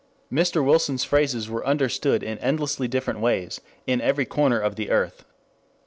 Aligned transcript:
Mr. 0.33 0.65
Wilson's 0.65 1.03
phrases 1.03 1.47
were 1.47 1.63
understood 1.63 2.23
in 2.23 2.39
endlessly 2.39 2.87
different 2.87 3.19
ways 3.19 3.61
in 3.85 4.01
every 4.01 4.25
corner 4.25 4.59
of 4.59 4.75
the 4.75 4.89
earth. 4.89 5.25